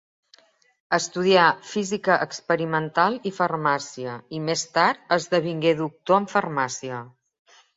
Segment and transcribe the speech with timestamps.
[0.97, 1.43] Estudià
[1.73, 7.05] física experimental i farmàcia, i més tard esdevingué Doctor en Farmàcia.